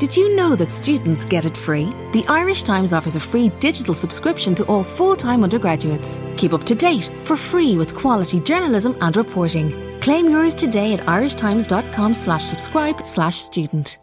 [0.00, 1.92] Did you know that students get it free?
[2.12, 6.18] The Irish Times offers a free digital subscription to all full time undergraduates.
[6.38, 9.68] Keep up to date for free with quality journalism and reporting.
[10.00, 13.98] Claim yours today at irishtimes.com slash subscribe slash student.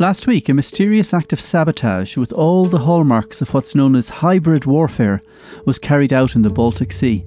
[0.00, 4.08] Last week, a mysterious act of sabotage with all the hallmarks of what's known as
[4.08, 5.22] hybrid warfare
[5.66, 7.24] was carried out in the Baltic Sea.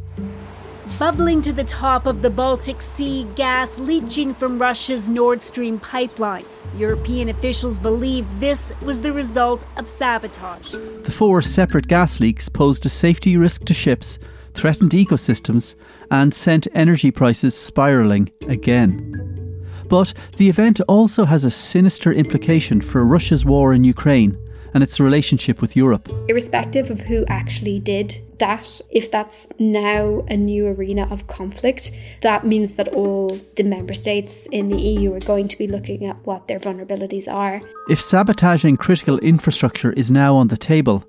[1.00, 6.64] Bubbling to the top of the Baltic Sea, gas leaching from Russia's Nord Stream pipelines.
[6.78, 10.72] European officials believe this was the result of sabotage.
[10.72, 14.20] The four separate gas leaks posed a safety risk to ships,
[14.53, 15.75] threatened ecosystems,
[16.11, 19.66] and sent energy prices spiralling again.
[19.88, 24.38] But the event also has a sinister implication for Russia's war in Ukraine
[24.73, 26.09] and its relationship with Europe.
[26.27, 31.91] irrespective of who actually did that, if that's now a new arena of conflict,
[32.22, 36.05] that means that all the member states in the EU are going to be looking
[36.05, 37.61] at what their vulnerabilities are.
[37.89, 41.03] If sabotaging critical infrastructure is now on the table,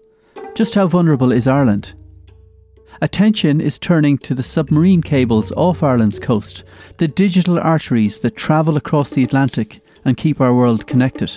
[0.55, 1.95] just how vulnerable is Ireland?
[3.01, 6.63] Attention is turning to the submarine cables off Ireland's coast,
[6.99, 11.37] the digital arteries that travel across the Atlantic and keep our world connected.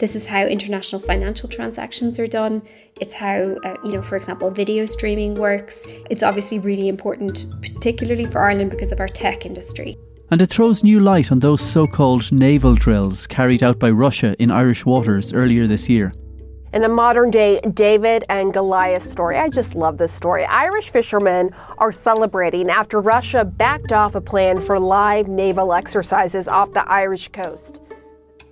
[0.00, 2.62] This is how international financial transactions are done.
[3.00, 5.86] It's how, uh, you know, for example, video streaming works.
[6.10, 9.96] It's obviously really important, particularly for Ireland because of our tech industry.
[10.32, 14.34] And it throws new light on those so called naval drills carried out by Russia
[14.40, 16.12] in Irish waters earlier this year.
[16.72, 20.44] In a modern day David and Goliath story, I just love this story.
[20.44, 26.72] Irish fishermen are celebrating after Russia backed off a plan for live naval exercises off
[26.72, 27.80] the Irish coast.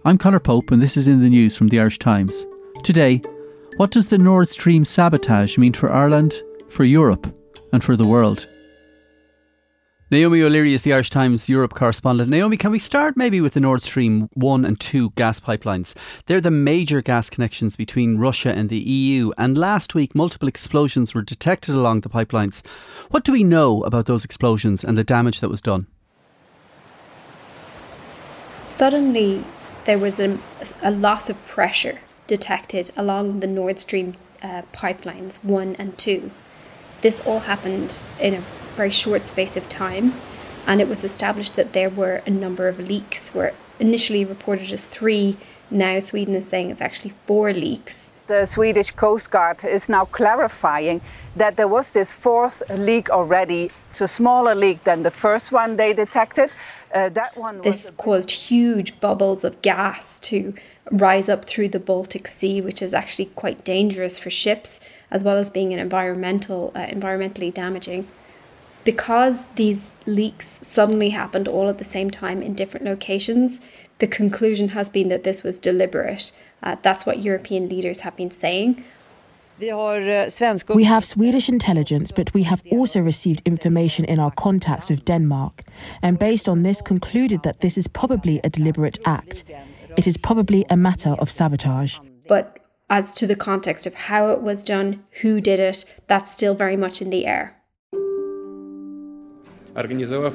[0.04, 2.44] I'm Conor Pope, and this is in the news from the Irish Times.
[2.82, 3.22] Today,
[3.76, 7.32] what does the Nord Stream sabotage mean for Ireland, for Europe,
[7.72, 8.48] and for the world?
[10.10, 12.30] Naomi O'Leary is the Irish Times Europe correspondent.
[12.30, 15.94] Naomi, can we start maybe with the Nord Stream 1 and 2 gas pipelines?
[16.26, 21.14] They're the major gas connections between Russia and the EU, and last week multiple explosions
[21.14, 22.60] were detected along the pipelines.
[23.10, 25.86] What do we know about those explosions and the damage that was done?
[28.64, 29.44] Suddenly,
[29.84, 30.38] there was a,
[30.82, 36.31] a loss of pressure detected along the Nord Stream uh, pipelines 1 and 2.
[37.00, 38.44] This all happened in a
[38.76, 40.15] very short space of time,
[40.66, 44.87] and it was established that there were a number of leaks, were initially reported as
[44.87, 45.37] three.
[45.70, 48.12] Now, Sweden is saying it's actually four leaks.
[48.28, 51.00] The Swedish Coast Guard is now clarifying
[51.34, 53.70] that there was this fourth leak already.
[53.91, 56.50] It's a smaller leak than the first one they detected.
[56.92, 60.54] Uh, that one was This caused huge bubbles of gas to
[60.91, 64.80] rise up through the Baltic Sea, which is actually quite dangerous for ships,
[65.10, 68.06] as well as being an environmental uh, environmentally damaging.
[68.84, 73.60] Because these leaks suddenly happened all at the same time in different locations,
[73.98, 76.32] the conclusion has been that this was deliberate.
[76.62, 78.84] Uh, that's what European leaders have been saying.
[79.62, 85.63] We have Swedish intelligence, but we have also received information in our contacts with Denmark,
[86.03, 89.45] and based on this, concluded that this is probably a deliberate act.
[89.98, 91.98] It is probably a matter of sabotage.
[92.27, 92.59] But
[92.89, 96.77] as to the context of how it was done, who did it, that's still very
[96.77, 97.54] much in the air.
[99.77, 100.33] организовав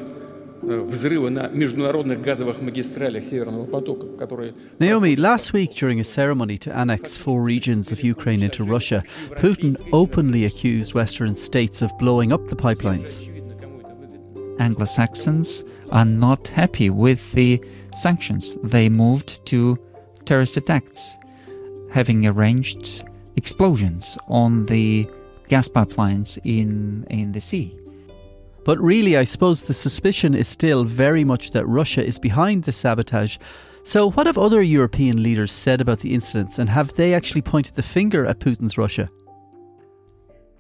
[4.80, 9.78] Naomi, last week during a ceremony to annex four regions of Ukraine into Russia, Putin
[9.94, 13.22] openly accused Western states of blowing up the pipelines.
[14.60, 17.64] Anglo Saxons are not happy with the
[17.96, 18.56] sanctions.
[18.64, 19.78] They moved to
[20.26, 21.16] terrorist attacks,
[21.92, 23.04] having arranged
[23.36, 25.08] explosions on the
[25.48, 27.78] gas pipelines in, in the sea.
[28.68, 32.74] But really, I suppose the suspicion is still very much that Russia is behind the
[32.74, 33.38] sabotage.
[33.84, 37.76] So, what have other European leaders said about the incidents, and have they actually pointed
[37.76, 39.10] the finger at Putin's Russia?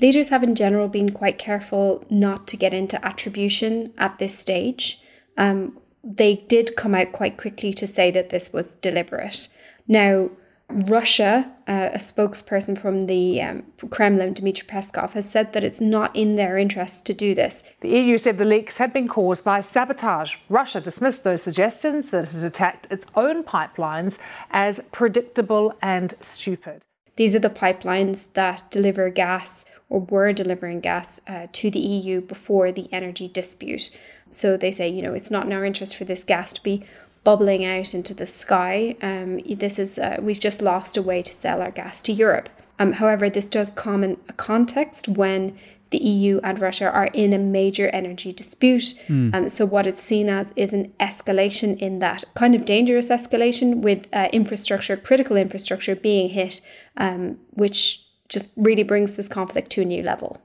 [0.01, 5.01] Leaders have in general been quite careful not to get into attribution at this stage.
[5.37, 9.49] Um, they did come out quite quickly to say that this was deliberate.
[9.85, 10.29] Now,
[10.69, 16.13] Russia, uh, a spokesperson from the um, Kremlin, Dmitry Peskov, has said that it's not
[16.13, 17.63] in their interest to do this.
[17.79, 20.35] The EU said the leaks had been caused by sabotage.
[20.49, 24.19] Russia dismissed those suggestions that it had attacked its own pipelines
[24.51, 26.85] as predictable and stupid.
[27.15, 32.19] These are the pipelines that deliver gas or were delivering gas uh, to the EU
[32.19, 33.97] before the energy dispute.
[34.29, 36.83] So they say, you know, it's not in our interest for this gas to be
[37.27, 38.95] bubbling out into the sky.
[39.01, 42.47] Um, this is uh, we've just lost a way to sell our gas to Europe.
[42.79, 45.57] Um, however, this does come in a context when
[45.89, 48.93] the EU and Russia are in a major energy dispute.
[49.09, 49.35] Mm.
[49.35, 53.81] Um, so, what it's seen as is an escalation in that kind of dangerous escalation
[53.81, 56.61] with uh, infrastructure, critical infrastructure being hit,
[56.95, 60.39] um, which just really brings this conflict to a new level.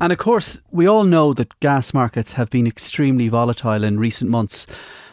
[0.00, 4.28] And of course, we all know that gas markets have been extremely volatile in recent
[4.28, 4.66] months,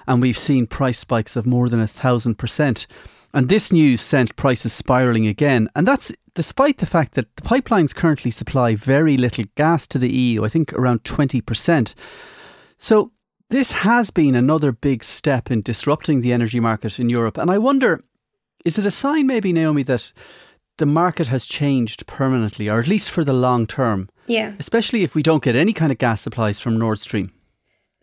[0.07, 2.87] and we've seen price spikes of more than a thousand percent.
[3.33, 7.95] And this news sent prices spiralling again, and that's despite the fact that the pipelines
[7.95, 11.93] currently supply very little gas to the EU, I think around 20%.
[12.77, 13.11] So,
[13.49, 17.37] this has been another big step in disrupting the energy market in Europe.
[17.37, 18.01] And I wonder,
[18.65, 20.11] is it a sign, maybe, Naomi, that
[20.77, 24.09] the market has changed permanently, or at least for the long term.
[24.27, 24.53] Yeah.
[24.59, 27.31] Especially if we don't get any kind of gas supplies from Nord Stream.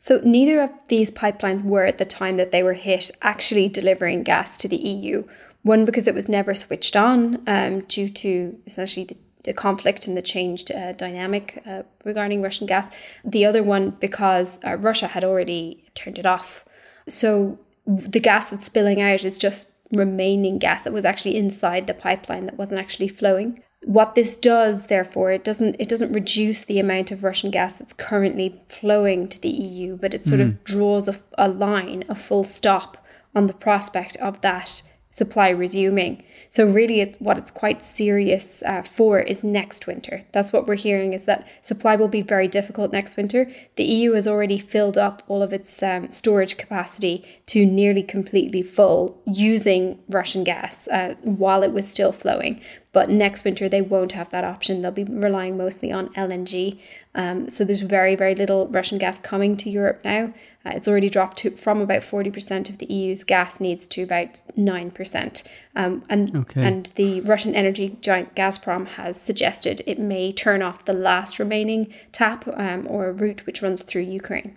[0.03, 4.23] So, neither of these pipelines were at the time that they were hit actually delivering
[4.23, 5.25] gas to the EU.
[5.63, 10.17] One, because it was never switched on um, due to essentially the, the, conflict and
[10.17, 12.89] the changed uh, dynamic uh, regarding Russian gas.
[13.23, 16.65] The other one, because uh, Russia had already turned it off.
[17.07, 21.93] So, the gas that's spilling out is just remaining gas that was actually inside the
[21.93, 23.63] pipeline that wasn't actually flowing.
[23.85, 27.95] What this does, therefore, it doesn't it doesn't reduce the amount of Russian gas that's
[27.95, 30.49] currently flowing to the EU, but it sort mm.
[30.49, 33.03] of draws a, a line, a full stop
[33.35, 36.23] on the prospect of that supply resuming.
[36.51, 40.25] So really, it, what it's quite serious uh, for is next winter.
[40.33, 43.51] That's what we're hearing is that supply will be very difficult next winter.
[43.77, 48.63] The EU has already filled up all of its um, storage capacity to nearly completely
[48.63, 52.61] full using Russian gas uh, while it was still flowing.
[52.93, 54.83] But next winter, they won't have that option.
[54.83, 56.79] They'll be relying mostly on LNG.
[57.13, 60.33] Um, so there's very, very little Russian gas coming to Europe now.
[60.65, 64.41] Uh, it's already dropped to, from about 40% of the EU's gas needs to about
[64.57, 65.49] 9%.
[65.75, 66.65] Um, and, okay.
[66.65, 71.93] and the Russian energy giant Gazprom has suggested it may turn off the last remaining
[72.13, 74.57] tap um, or route which runs through Ukraine.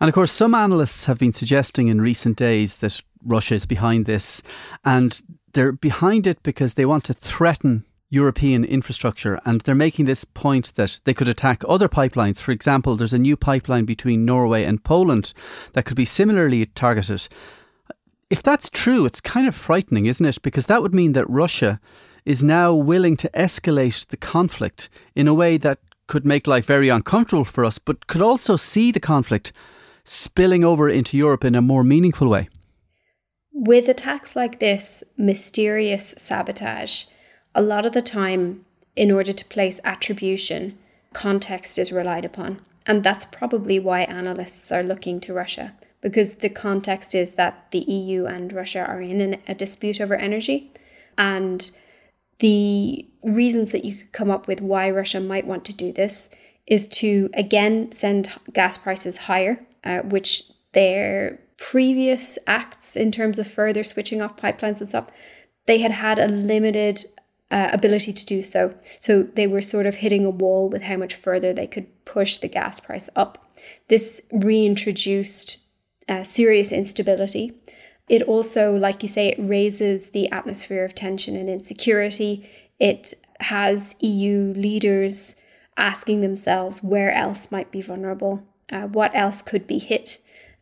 [0.00, 4.06] And of course, some analysts have been suggesting in recent days that Russia is behind
[4.06, 4.42] this.
[4.84, 5.20] And
[5.52, 9.40] they're behind it because they want to threaten European infrastructure.
[9.44, 12.40] And they're making this point that they could attack other pipelines.
[12.40, 15.32] For example, there's a new pipeline between Norway and Poland
[15.74, 17.28] that could be similarly targeted.
[18.30, 20.42] If that's true, it's kind of frightening, isn't it?
[20.42, 21.80] Because that would mean that Russia
[22.24, 26.88] is now willing to escalate the conflict in a way that could make life very
[26.88, 29.52] uncomfortable for us, but could also see the conflict
[30.10, 32.48] spilling over into Europe in a more meaningful way.
[33.52, 37.04] With attacks like this, mysterious sabotage,
[37.54, 38.64] a lot of the time,
[38.96, 40.76] in order to place attribution,
[41.12, 42.60] context is relied upon.
[42.86, 47.78] And that's probably why analysts are looking to Russia, because the context is that the
[47.78, 50.72] EU and Russia are in an, a dispute over energy.
[51.16, 51.70] And
[52.40, 56.30] the reasons that you could come up with why Russia might want to do this
[56.66, 63.46] is to again send gas prices higher, uh, which their previous acts in terms of
[63.46, 65.10] further switching off pipelines and stuff,
[65.66, 67.04] they had had a limited
[67.50, 68.74] uh, ability to do so.
[68.98, 72.38] So they were sort of hitting a wall with how much further they could push
[72.38, 73.52] the gas price up.
[73.88, 75.64] This reintroduced
[76.08, 77.52] uh, serious instability.
[78.08, 82.50] It also, like you say, it raises the atmosphere of tension and insecurity.
[82.78, 85.36] It has EU leaders
[85.76, 90.20] asking themselves where else might be vulnerable, uh, what else could be hit.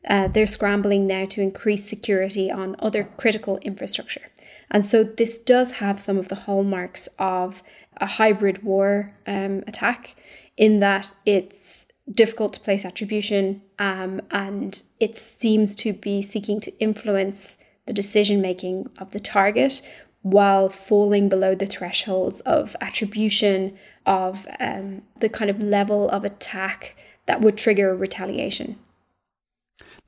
[0.08, 4.28] Uh, they're scrambling now to increase security on other critical infrastructure.
[4.70, 7.62] And so this does have some of the hallmarks of
[7.96, 10.14] a hybrid war um, attack
[10.56, 16.78] in that it's difficult to place attribution um, and it seems to be seeking to
[16.78, 19.82] influence the decision making of the target
[20.22, 26.96] while falling below the thresholds of attribution of um, the kind of level of attack
[27.28, 28.76] that would trigger retaliation.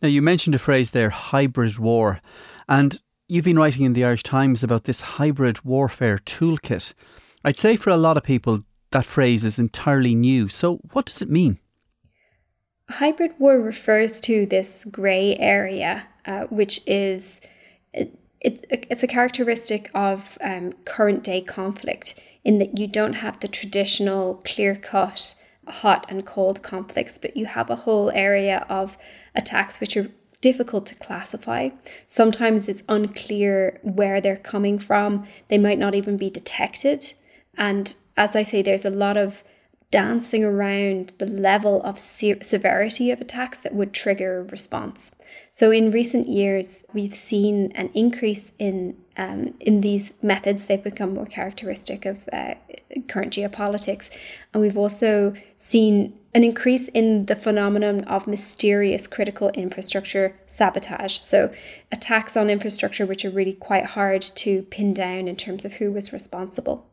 [0.02, 2.20] Now, you mentioned a phrase there, hybrid war.
[2.66, 2.98] And
[3.28, 6.94] you've been writing in the Irish Times about this hybrid warfare toolkit.
[7.44, 8.60] I'd say for a lot of people,
[8.90, 10.48] that phrase is entirely new.
[10.48, 11.58] So, what does it mean?
[12.88, 17.40] Hybrid war refers to this grey area, uh, which is
[17.92, 23.38] it, it, it's a characteristic of um, current day conflict in that you don't have
[23.40, 25.36] the traditional clear cut
[25.66, 28.96] hot and cold conflicts, but you have a whole area of
[29.34, 31.70] attacks which are difficult to classify.
[32.06, 35.26] Sometimes it's unclear where they're coming from.
[35.48, 37.12] They might not even be detected.
[37.56, 39.44] And as I say, there's a lot of
[39.90, 45.14] dancing around the level of se- severity of attacks that would trigger a response.
[45.52, 50.64] So in recent years, we've seen an increase in um, in these methods.
[50.64, 52.54] They've become more characteristic of uh,
[53.08, 54.10] current geopolitics,
[54.52, 61.16] and we've also seen an increase in the phenomenon of mysterious critical infrastructure sabotage.
[61.16, 61.52] So
[61.92, 65.92] attacks on infrastructure, which are really quite hard to pin down in terms of who
[65.92, 66.86] was responsible.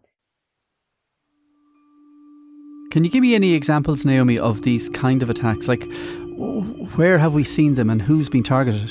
[2.91, 5.67] Can you give me any examples, Naomi, of these kind of attacks?
[5.67, 5.85] Like,
[6.95, 8.89] where have we seen them and who's been targeted?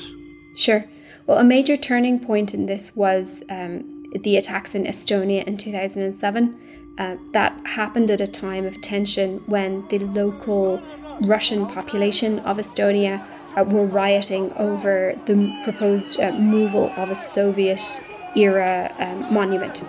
[0.56, 0.84] Sure.
[1.26, 6.60] Well, a major turning point in this was um, the attacks in Estonia in 2007.
[6.98, 10.80] Uh, that happened at a time of tension when the local
[11.22, 18.00] Russian population of Estonia uh, were rioting over the proposed uh, removal of a Soviet
[18.36, 19.82] era um, monument.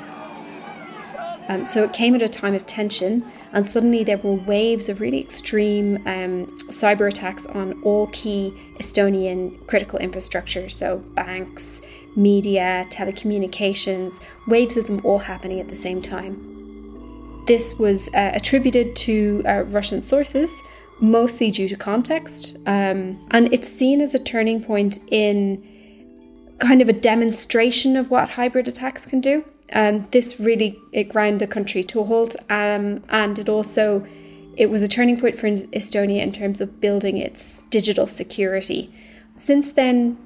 [1.49, 4.99] Um, so it came at a time of tension, and suddenly there were waves of
[4.99, 10.67] really extreme um, cyber attacks on all key Estonian critical infrastructure.
[10.69, 11.81] So banks,
[12.15, 17.45] media, telecommunications, waves of them all happening at the same time.
[17.45, 20.61] This was uh, attributed to uh, Russian sources,
[20.99, 25.63] mostly due to context, um, and it's seen as a turning point in
[26.59, 29.45] kind of a demonstration of what hybrid attacks can do.
[29.73, 34.07] Um, this really it ground the country to a halt, um, and it also
[34.55, 38.91] it was a turning point for Estonia in terms of building its digital security.
[39.35, 40.17] Since then,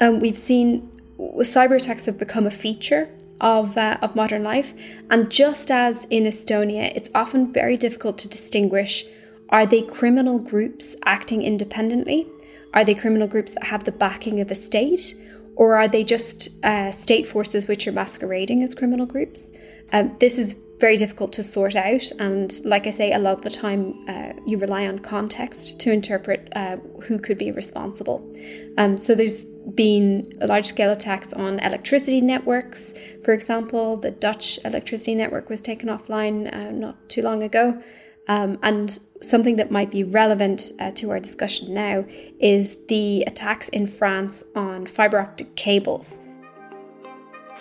[0.00, 3.08] um, we've seen cyber attacks have become a feature
[3.40, 4.74] of uh, of modern life,
[5.10, 9.04] and just as in Estonia, it's often very difficult to distinguish:
[9.48, 12.26] are they criminal groups acting independently?
[12.74, 15.14] Are they criminal groups that have the backing of a state?
[15.56, 19.50] Or are they just uh, state forces which are masquerading as criminal groups?
[19.92, 23.42] Um, this is very difficult to sort out, and like I say, a lot of
[23.42, 28.30] the time uh, you rely on context to interpret uh, who could be responsible.
[28.76, 32.92] Um, so there's been large scale attacks on electricity networks.
[33.24, 37.82] For example, the Dutch electricity network was taken offline uh, not too long ago.
[38.28, 42.04] Um, and something that might be relevant uh, to our discussion now
[42.40, 46.20] is the attacks in France on fibre optic cables.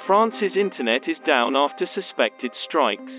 [0.08, 3.12] France's internet is down after suspected strikes.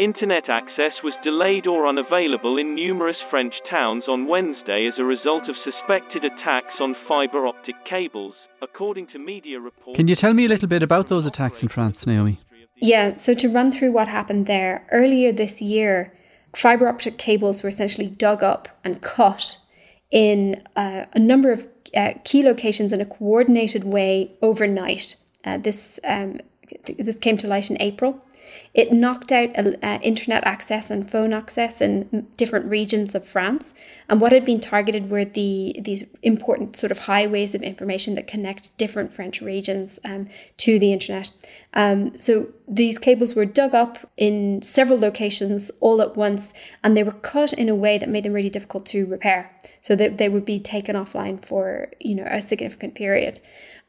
[0.00, 5.42] Internet access was delayed or unavailable in numerous French towns on Wednesday as a result
[5.48, 8.32] of suspected attacks on fibre optic cables,
[8.62, 9.96] according to media reports.
[9.96, 12.38] Can you tell me a little bit about those attacks in France, Naomi?
[12.76, 16.14] Yeah, so to run through what happened there, earlier this year,
[16.54, 19.58] fiber optic cables were essentially dug up and cut
[20.10, 25.16] in uh, a number of uh, key locations in a coordinated way overnight.
[25.44, 26.38] Uh, this um,
[26.84, 28.24] th- this came to light in April.
[28.74, 33.74] It knocked out uh, internet access and phone access in different regions of France.
[34.08, 38.26] And what had been targeted were the these important sort of highways of information that
[38.26, 40.28] connect different French regions um,
[40.58, 41.32] to the internet.
[41.74, 47.02] Um, so these cables were dug up in several locations all at once, and they
[47.02, 49.50] were cut in a way that made them really difficult to repair.
[49.80, 53.40] So that they would be taken offline for you know a significant period.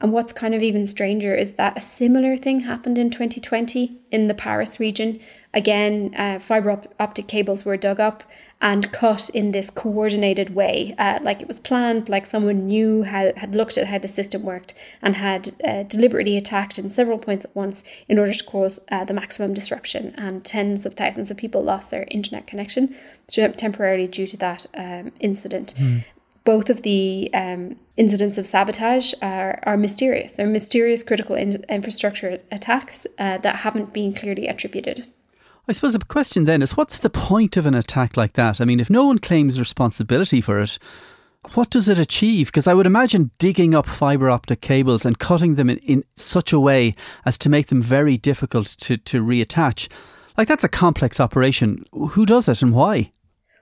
[0.03, 4.27] And what's kind of even stranger is that a similar thing happened in 2020 in
[4.27, 5.15] the Paris region.
[5.53, 8.25] Again, uh, fiber op- optic cables were dug up
[8.61, 13.31] and cut in this coordinated way, uh, like it was planned, like someone knew how
[13.37, 17.45] had looked at how the system worked and had uh, deliberately attacked in several points
[17.45, 20.13] at once in order to cause uh, the maximum disruption.
[20.17, 22.93] And tens of thousands of people lost their internet connection
[23.29, 25.73] temporarily due to that um, incident.
[25.77, 26.03] Mm
[26.45, 30.33] both of the um, incidents of sabotage are, are mysterious.
[30.33, 35.07] They're mysterious critical in- infrastructure attacks uh, that haven't been clearly attributed.
[35.67, 38.59] I suppose the question then is what's the point of an attack like that?
[38.59, 40.77] I mean, if no one claims responsibility for it,
[41.53, 42.47] what does it achieve?
[42.47, 46.51] Because I would imagine digging up fibre optic cables and cutting them in, in such
[46.51, 46.95] a way
[47.25, 49.89] as to make them very difficult to, to reattach.
[50.37, 51.85] Like, that's a complex operation.
[51.91, 53.11] Who does it and why?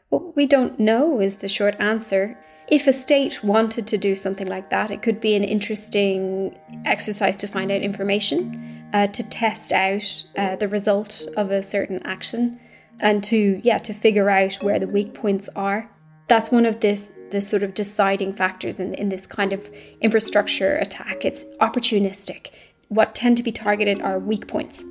[0.10, 2.38] What we don't know is the short answer.
[2.72, 7.36] If a state wanted to do something like that, it could be an interesting exercise
[7.38, 12.62] to find out information, uh, to test out uh, the result of a certain action,
[13.02, 15.92] and to yeah to figure out where the weak points are.
[16.30, 20.78] That's one of this the sort of deciding factors in, in this kind of infrastructure
[20.78, 21.26] attack.
[21.26, 22.52] It's opportunistic.
[22.88, 24.86] What tend to be targeted are weak points.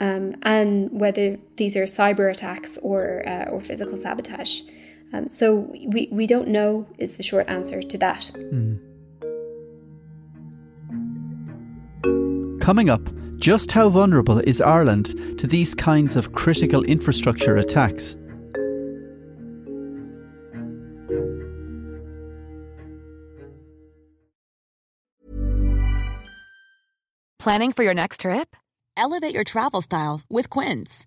[0.00, 4.62] Um, and whether these are cyber attacks or uh, or physical sabotage.
[5.12, 8.30] Um, so we, we don't know is the short answer to that.
[8.34, 8.80] Mm.
[12.60, 13.02] Coming up,
[13.36, 18.16] just how vulnerable is Ireland to these kinds of critical infrastructure attacks?
[27.40, 28.54] Planning for your next trip?
[28.96, 31.06] Elevate your travel style with Quince.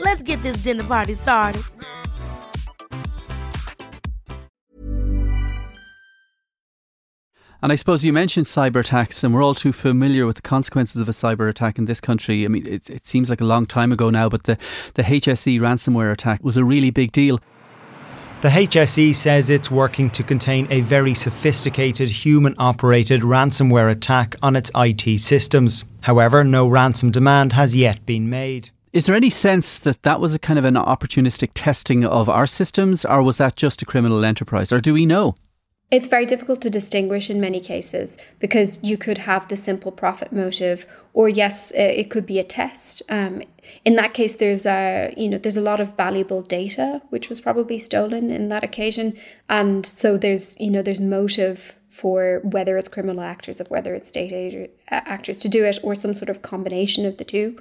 [0.00, 1.62] Let's get this dinner party started.
[7.60, 11.00] And I suppose you mentioned cyber attacks, and we're all too familiar with the consequences
[11.00, 12.44] of a cyber attack in this country.
[12.44, 14.56] I mean, it, it seems like a long time ago now, but the,
[14.94, 17.40] the HSE ransomware attack was a really big deal.
[18.42, 24.54] The HSE says it's working to contain a very sophisticated human operated ransomware attack on
[24.54, 25.84] its IT systems.
[26.02, 28.70] However, no ransom demand has yet been made.
[28.98, 32.46] Is there any sense that that was a kind of an opportunistic testing of our
[32.46, 35.36] systems, or was that just a criminal enterprise, or do we know?
[35.92, 40.32] It's very difficult to distinguish in many cases because you could have the simple profit
[40.32, 43.02] motive, or yes, it could be a test.
[43.08, 43.44] Um,
[43.84, 47.40] in that case, there's a you know there's a lot of valuable data which was
[47.40, 49.16] probably stolen in that occasion,
[49.48, 54.08] and so there's you know there's motive for whether it's criminal actors of whether it's
[54.08, 57.56] state actors to do it or some sort of combination of the two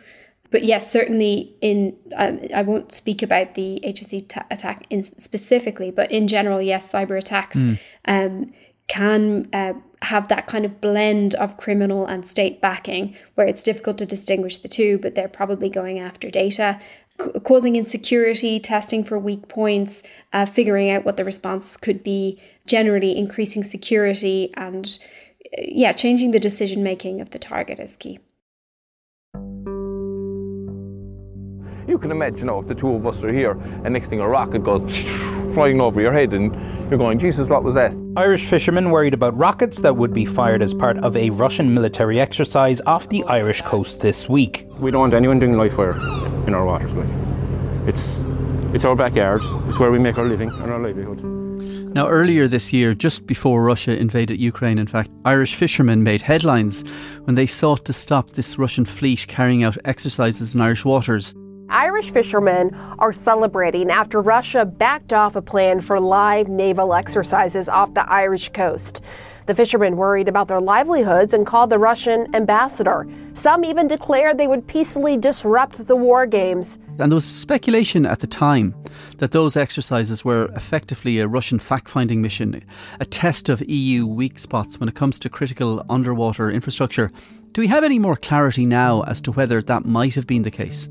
[0.50, 6.12] but yes, certainly in um, I won't speak about the HSE attack in specifically, but
[6.12, 7.80] in general, yes, cyber attacks mm.
[8.06, 8.54] um,
[8.88, 13.98] can uh, have that kind of blend of criminal and state backing, where it's difficult
[13.98, 16.80] to distinguish the two, but they're probably going after data.
[17.44, 23.18] Causing insecurity, testing for weak points, uh, figuring out what the response could be, generally
[23.18, 25.00] increasing security, and
[25.58, 28.20] uh, yeah, changing the decision making of the target is key.
[31.88, 34.20] You can imagine, you know, if the two of us are here and next thing
[34.20, 34.84] a rocket goes
[35.54, 36.54] flying over your head and
[36.90, 37.96] you're going, Jesus, what was that?
[38.18, 42.20] Irish fishermen worried about rockets that would be fired as part of a Russian military
[42.20, 44.68] exercise off the Irish coast this week.
[44.80, 45.94] We don't want anyone doing live fire
[46.46, 46.96] in our waters.
[46.96, 47.10] Like,
[47.88, 48.26] it's
[48.74, 49.42] it's our backyard.
[49.68, 51.24] It's where we make our living and our livelihood.
[51.24, 56.84] Now, earlier this year, just before Russia invaded Ukraine, in fact, Irish fishermen made headlines
[57.24, 61.34] when they sought to stop this Russian fleet carrying out exercises in Irish waters.
[61.70, 67.94] Irish fishermen are celebrating after Russia backed off a plan for live naval exercises off
[67.94, 69.02] the Irish coast.
[69.48, 73.08] The fishermen worried about their livelihoods and called the Russian ambassador.
[73.34, 76.80] Some even declared they would peacefully disrupt the war games.
[77.00, 78.74] And there was speculation at the time
[79.20, 82.64] that those exercises were effectively a Russian fact finding mission,
[83.00, 87.12] a test of EU weak spots when it comes to critical underwater infrastructure.
[87.52, 90.52] Do we have any more clarity now as to whether that might have been the
[90.52, 90.90] case?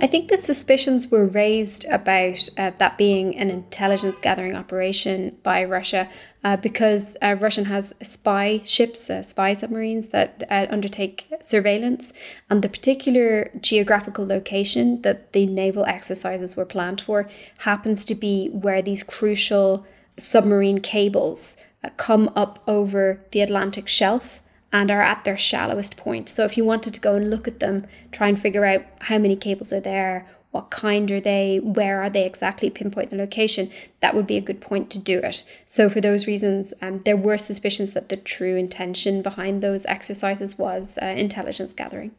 [0.00, 5.64] I think the suspicions were raised about uh, that being an intelligence gathering operation by
[5.64, 6.08] Russia
[6.44, 12.12] uh, because uh, Russia has spy ships, uh, spy submarines that uh, undertake surveillance,
[12.48, 18.50] and the particular geographical location that the naval exercises were planned for happens to be
[18.50, 19.84] where these crucial
[20.16, 26.28] submarine cables uh, come up over the Atlantic shelf and are at their shallowest point.
[26.28, 29.18] So if you wanted to go and look at them, try and figure out how
[29.18, 33.70] many cables are there what kind are they, where are they exactly, pinpoint the location,
[34.00, 35.44] that would be a good point to do it.
[35.66, 40.56] So, for those reasons, um, there were suspicions that the true intention behind those exercises
[40.56, 42.12] was uh, intelligence gathering.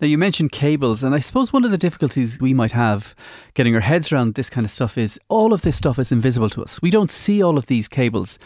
[0.00, 3.14] Now, you mentioned cables, and I suppose one of the difficulties we might have
[3.54, 6.50] getting our heads around this kind of stuff is all of this stuff is invisible
[6.50, 6.80] to us.
[6.82, 8.38] We don't see all of these cables.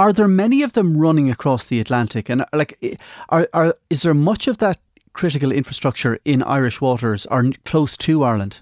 [0.00, 2.30] Are there many of them running across the Atlantic?
[2.30, 4.78] And like, are, are is there much of that
[5.12, 8.60] critical infrastructure in Irish waters or close to Ireland?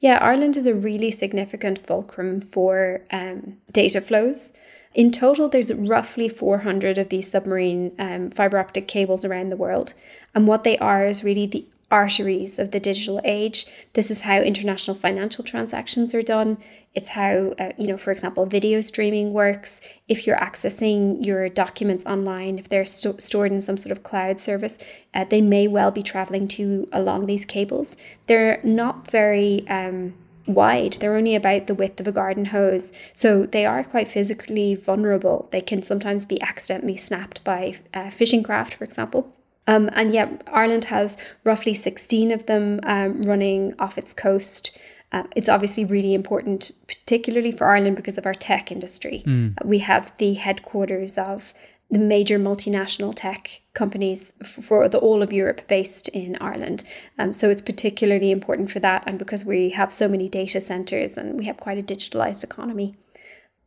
[0.00, 4.54] Yeah, Ireland is a really significant fulcrum for um, data flows.
[4.94, 9.92] In total, there's roughly 400 of these submarine um, fiber optic cables around the world.
[10.34, 13.66] And what they are is really the arteries of the digital age.
[13.92, 16.58] This is how international financial transactions are done.
[16.92, 19.80] It's how, uh, you know, for example, video streaming works.
[20.08, 24.40] If you're accessing your documents online, if they're sto- stored in some sort of cloud
[24.40, 24.76] service,
[25.14, 27.96] uh, they may well be traveling to along these cables.
[28.26, 30.14] They're not very um,
[30.46, 30.94] wide.
[30.94, 32.92] They're only about the width of a garden hose.
[33.12, 35.48] So they are quite physically vulnerable.
[35.52, 39.33] They can sometimes be accidentally snapped by uh, fishing craft, for example.
[39.66, 44.76] Um, and yet, Ireland has roughly 16 of them um, running off its coast.
[45.12, 49.22] Uh, it's obviously really important, particularly for Ireland because of our tech industry.
[49.26, 49.64] Mm.
[49.64, 51.54] we have the headquarters of
[51.90, 56.82] the major multinational tech companies for the all of Europe based in Ireland.
[57.18, 61.16] Um, so it's particularly important for that, and because we have so many data centers
[61.16, 62.96] and we have quite a digitalized economy.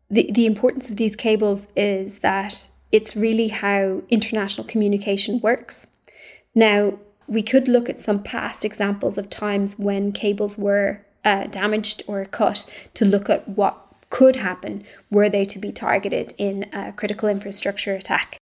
[0.10, 5.88] The, the importance of these cables is that it's really how international communication works.
[6.56, 12.04] Now, we could look at some past examples of times when cables were uh, damaged
[12.08, 13.78] or cut to look at what
[14.10, 18.38] could happen were they to be targeted in a critical infrastructure attack.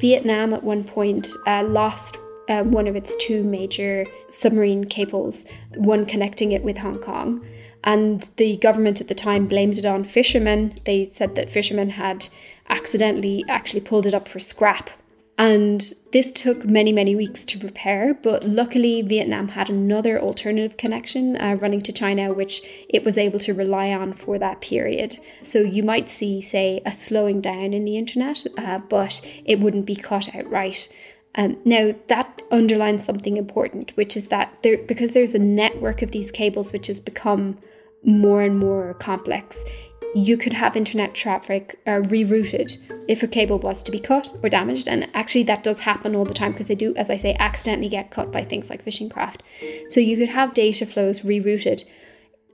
[0.00, 2.16] Vietnam at one point uh, lost
[2.48, 5.44] uh, one of its two major submarine cables,
[5.76, 7.44] one connecting it with Hong Kong.
[7.84, 10.80] And the government at the time blamed it on fishermen.
[10.84, 12.28] They said that fishermen had
[12.68, 14.90] accidentally actually pulled it up for scrap
[15.38, 21.36] and this took many, many weeks to repair, but luckily, Vietnam had another alternative connection
[21.36, 25.18] uh, running to China, which it was able to rely on for that period.
[25.40, 29.86] So you might see, say, a slowing down in the internet, uh, but it wouldn't
[29.86, 30.88] be cut outright.
[31.34, 36.10] Um, now that underlines something important, which is that there, because there's a network of
[36.10, 37.58] these cables which has become
[38.04, 39.64] more and more complex,
[40.14, 42.76] you could have internet traffic uh, rerouted
[43.08, 44.88] if a cable was to be cut or damaged.
[44.88, 47.88] And actually, that does happen all the time because they do, as I say, accidentally
[47.88, 49.42] get cut by things like fishing craft.
[49.88, 51.84] So you could have data flows rerouted.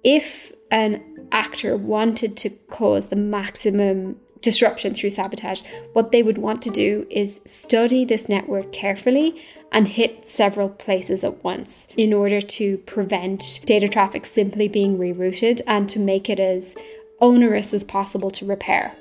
[0.04, 5.62] If an actor wanted to cause the maximum disruption through sabotage,
[5.94, 11.22] what they would want to do is study this network carefully and hit several places
[11.22, 16.40] at once in order to prevent data traffic simply being rerouted and to make it
[16.40, 16.74] as
[17.20, 18.96] onerous as possible to repair.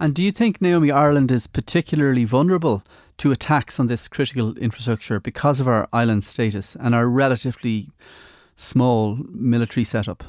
[0.00, 2.84] And do you think, Naomi, Ireland is particularly vulnerable
[3.18, 7.88] to attacks on this critical infrastructure because of our island status and our relatively
[8.54, 10.22] small military setup?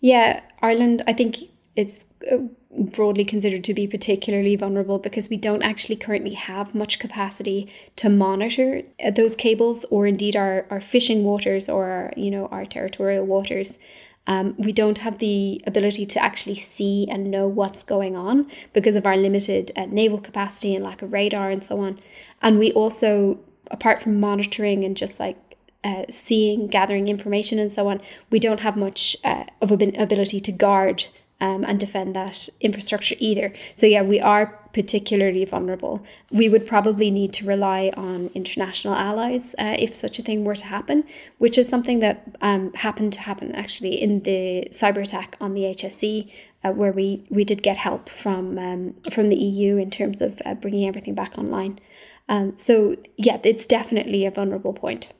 [0.00, 1.38] Yeah, Ireland, I think,
[1.74, 2.38] is uh,
[2.76, 8.08] broadly considered to be particularly vulnerable because we don't actually currently have much capacity to
[8.08, 12.64] monitor uh, those cables or indeed our, our fishing waters or our, you know our
[12.64, 13.78] territorial waters
[14.26, 18.94] um, we don't have the ability to actually see and know what's going on because
[18.94, 21.98] of our limited uh, naval capacity and lack of radar and so on.
[22.40, 25.36] And we also, apart from monitoring and just like
[25.82, 30.38] uh, seeing, gathering information and so on, we don't have much uh, of an ability
[30.38, 31.06] to guard
[31.42, 33.52] um, and defend that infrastructure either.
[33.74, 36.02] So, yeah, we are particularly vulnerable.
[36.30, 40.54] We would probably need to rely on international allies uh, if such a thing were
[40.54, 41.04] to happen,
[41.38, 45.62] which is something that um, happened to happen actually in the cyber attack on the
[45.62, 46.30] HSE.
[46.64, 50.40] Uh, where we, we did get help from um, from the EU in terms of
[50.44, 51.80] uh, bringing everything back online.
[52.28, 55.12] Um, so yeah, it's definitely a vulnerable point.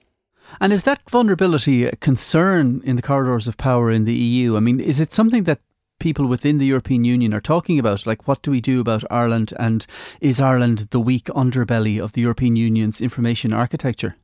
[0.61, 4.57] And is that vulnerability a concern in the corridors of power in the EU?
[4.57, 5.59] I mean, is it something that
[6.03, 8.07] people within the European Union are talking about.
[8.07, 9.55] Like, what do we do about Ireland?
[9.59, 9.87] And
[10.21, 14.17] is Ireland the weak underbelly of the European Union's information architecture?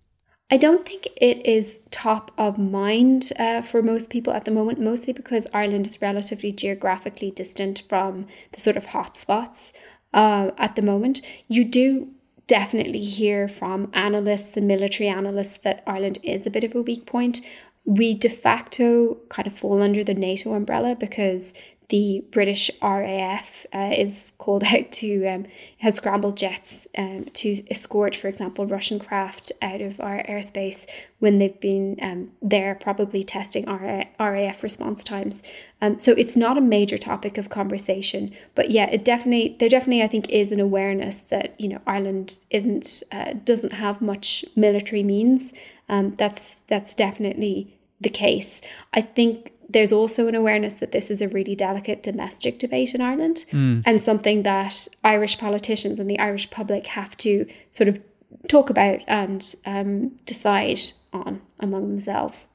[0.50, 4.80] I don't think it is top of mind uh, for most people at the moment,
[4.80, 9.72] mostly because Ireland is relatively geographically distant from the sort of hotspots
[10.12, 11.22] uh, at the moment.
[11.48, 12.08] You do
[12.48, 17.06] definitely hear from analysts and military analysts that Ireland is a bit of a weak
[17.06, 17.42] point
[17.88, 21.55] we de facto kind of fall under the NATO umbrella because
[21.88, 25.46] the British RAF uh, is called out to um,
[25.79, 30.87] has scrambled jets um, to escort, for example, Russian craft out of our airspace
[31.18, 35.42] when they've been um, there, probably testing RAF response times.
[35.81, 40.03] Um, so it's not a major topic of conversation, but yeah, it definitely there definitely
[40.03, 45.03] I think is an awareness that you know Ireland isn't uh, doesn't have much military
[45.03, 45.55] means.
[45.88, 48.61] Um, that's that's definitely the case.
[48.94, 53.00] I think there's also an awareness that this is a really delicate domestic debate in
[53.00, 53.82] Ireland mm.
[53.84, 58.00] and something that Irish politicians and the Irish public have to sort of
[58.48, 60.80] talk about and um, decide
[61.12, 62.48] on among themselves.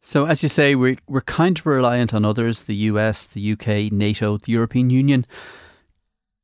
[0.00, 3.92] So, as you say, we're, we're kind of reliant on others the US, the UK,
[3.92, 5.24] NATO, the European Union.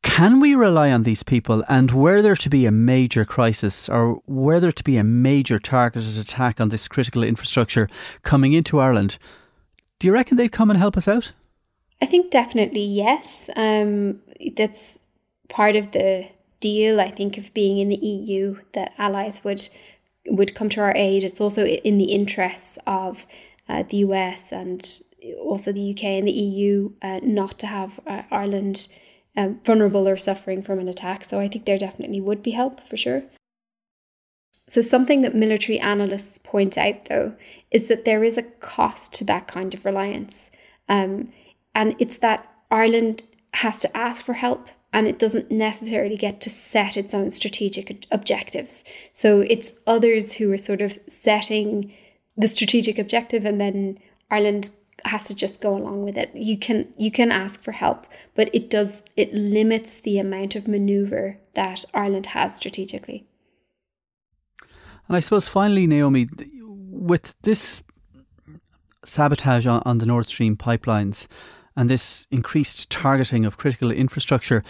[0.02, 1.64] Can we rely on these people?
[1.68, 5.58] And were there to be a major crisis or were there to be a major
[5.58, 7.88] targeted attack on this critical infrastructure
[8.22, 9.18] coming into Ireland,
[9.98, 11.32] do you reckon they'd come and help us out?
[12.00, 13.50] I think definitely yes.
[13.56, 14.20] Um,
[14.56, 15.00] that's
[15.48, 16.28] part of the
[16.60, 17.00] deal.
[17.00, 19.68] I think of being in the EU that allies would
[20.26, 21.24] would come to our aid.
[21.24, 23.26] It's also in the interests of
[23.68, 24.86] uh, the US and
[25.40, 28.88] also the UK and the EU uh, not to have uh, Ireland
[29.36, 31.24] um, vulnerable or suffering from an attack.
[31.24, 33.22] So I think there definitely would be help for sure.
[34.68, 37.34] So, something that military analysts point out, though,
[37.70, 40.50] is that there is a cost to that kind of reliance.
[40.90, 41.32] Um,
[41.74, 46.50] and it's that Ireland has to ask for help and it doesn't necessarily get to
[46.50, 48.84] set its own strategic objectives.
[49.10, 51.94] So, it's others who are sort of setting
[52.36, 53.98] the strategic objective and then
[54.30, 54.70] Ireland
[55.04, 56.30] has to just go along with it.
[56.34, 60.68] You can you can ask for help, but it does it limits the amount of
[60.68, 63.26] maneuver that Ireland has strategically.
[65.06, 66.28] And I suppose finally, Naomi,
[66.66, 67.82] with this
[69.04, 71.26] sabotage on, on the Nord Stream pipelines
[71.76, 74.62] and this increased targeting of critical infrastructure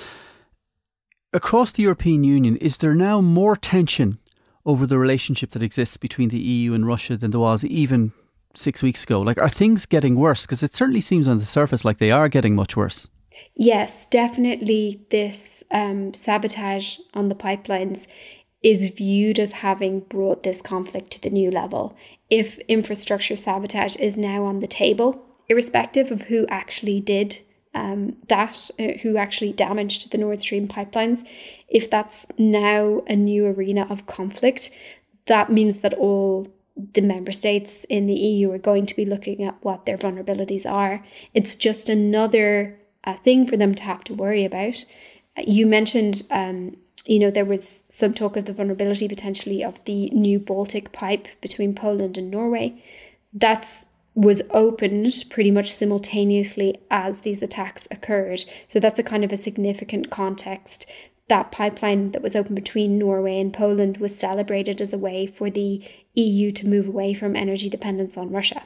[1.33, 4.19] across the European Union, is there now more tension
[4.65, 8.13] over the relationship that exists between the EU and Russia than there was even
[8.55, 9.21] six weeks ago?
[9.21, 10.47] Like, are things getting worse?
[10.47, 13.09] Because it certainly seems on the surface like they are getting much worse.
[13.55, 15.07] Yes, definitely.
[15.11, 18.07] This um, sabotage on the pipelines
[18.63, 21.97] is viewed as having brought this conflict to the new level.
[22.29, 27.41] If infrastructure sabotage is now on the table, irrespective of who actually did
[27.75, 31.27] um, that, uh, who actually damaged the Nord Stream pipelines,
[31.69, 34.71] if that's now a new arena of conflict,
[35.27, 36.47] that means that all
[36.95, 40.71] the member states in the EU are going to be looking at what their vulnerabilities
[40.71, 41.05] are.
[41.35, 44.85] It's just another uh, thing for them to have to worry about.
[45.37, 46.77] You mentioned um,
[47.09, 51.27] you know, there was some talk of the vulnerability potentially of the new Baltic pipe
[51.41, 52.83] between Poland and Norway.
[53.33, 58.45] That's was opened pretty much simultaneously as these attacks occurred.
[58.67, 60.91] So that's a kind of a significant context.
[61.29, 65.51] That pipeline that was opened between Norway and Poland was celebrated as a way for
[65.51, 65.83] the
[66.19, 68.63] EU to move away from energy dependence on Russia.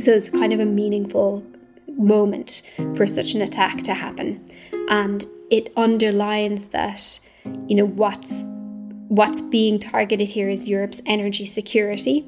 [0.00, 1.44] So it's kind of a meaningful
[1.88, 2.62] moment
[2.96, 4.44] for such an attack to happen.
[4.88, 7.20] And it underlines that,
[7.68, 8.44] you know, what's
[9.08, 12.24] what's being targeted here is Europe's energy security.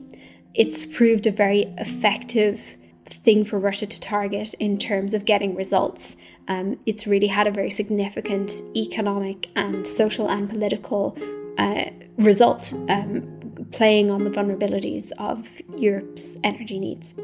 [0.53, 2.77] It's proved a very effective
[3.07, 6.17] thing for Russia to target in terms of getting results.
[6.47, 11.17] Um, it's really had a very significant economic and social and political
[11.57, 11.87] uh,
[12.19, 13.34] result, um,
[13.75, 17.15] playing on the vulnerabilities of Europe's energy needs.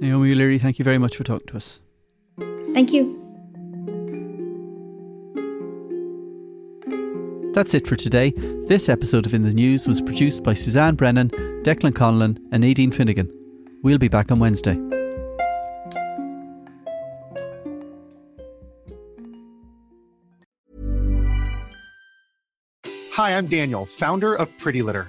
[0.00, 1.80] Naomi O'Leary, thank you very much for talking to us.
[2.72, 3.16] Thank you.
[7.52, 8.30] That's it for today.
[8.68, 11.30] This episode of In the News was produced by Suzanne Brennan,
[11.64, 13.28] Declan Conlon, and Nadine Finnegan.
[13.82, 14.78] We'll be back on Wednesday.
[23.14, 25.08] Hi, I'm Daniel, founder of Pretty Litter.